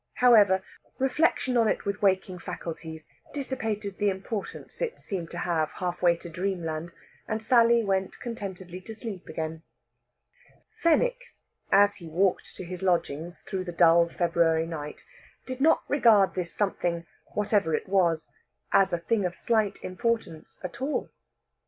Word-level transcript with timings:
However, 0.15 0.63
reflection 0.97 1.57
on 1.57 1.67
it 1.67 1.85
with 1.85 2.01
waking 2.01 2.39
faculties 2.39 3.07
dissipated 3.35 3.99
the 3.99 4.09
importance 4.09 4.81
it 4.81 4.99
seemed 4.99 5.29
to 5.29 5.37
have 5.37 5.69
half 5.73 6.01
way 6.01 6.15
to 6.17 6.27
dreamland, 6.27 6.91
and 7.27 7.39
Sally 7.39 7.83
went 7.83 8.19
contentedly 8.19 8.81
to 8.81 8.95
sleep 8.95 9.27
again. 9.29 9.61
Fenwick, 10.81 11.21
as 11.71 11.97
he 11.97 12.07
walked 12.07 12.55
to 12.55 12.63
his 12.65 12.81
lodgings 12.81 13.41
through 13.41 13.63
the 13.63 13.71
dull 13.71 14.09
February 14.09 14.65
night, 14.65 15.05
did 15.45 15.61
not 15.61 15.83
regard 15.87 16.33
this 16.33 16.51
something, 16.51 17.05
whatever 17.35 17.75
it 17.75 17.87
was, 17.87 18.31
as 18.71 18.91
a 18.91 18.97
thing 18.97 19.23
of 19.23 19.35
slight 19.35 19.83
importance 19.83 20.59
at 20.63 20.81
all. 20.81 21.11